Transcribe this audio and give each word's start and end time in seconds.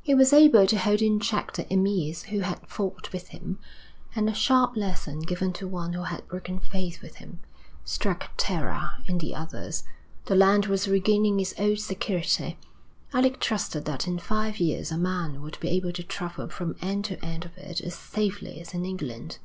He 0.00 0.14
was 0.14 0.32
able 0.32 0.66
to 0.66 0.78
hold 0.78 1.02
in 1.02 1.20
check 1.20 1.52
the 1.52 1.64
emirs 1.70 2.22
who 2.32 2.38
had 2.40 2.66
fought 2.66 3.12
with 3.12 3.28
him, 3.28 3.58
and 4.16 4.26
a 4.26 4.32
sharp 4.32 4.78
lesson 4.78 5.18
given 5.20 5.52
to 5.52 5.68
one 5.68 5.92
who 5.92 6.04
had 6.04 6.26
broken 6.26 6.58
faith 6.58 7.02
with 7.02 7.16
him, 7.16 7.40
struck 7.84 8.30
terror 8.38 8.92
in 9.04 9.18
the 9.18 9.34
others. 9.34 9.84
The 10.24 10.36
land 10.36 10.64
was 10.64 10.88
regaining 10.88 11.38
its 11.38 11.52
old 11.58 11.80
security. 11.80 12.56
Alec 13.12 13.40
trusted 13.40 13.84
that 13.84 14.08
in 14.08 14.18
five 14.18 14.56
years 14.58 14.90
a 14.90 14.96
man 14.96 15.42
would 15.42 15.60
be 15.60 15.68
able 15.68 15.92
to 15.92 16.02
travel 16.02 16.48
from 16.48 16.74
end 16.80 17.04
to 17.04 17.22
end 17.22 17.44
of 17.44 17.58
it 17.58 17.82
as 17.82 17.94
safely 17.94 18.58
as 18.62 18.72
in 18.72 18.86
England. 18.86 19.36